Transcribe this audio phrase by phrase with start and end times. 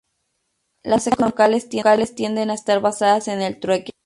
[0.81, 3.91] Las economías locales tienden a estar basadas en el trueque.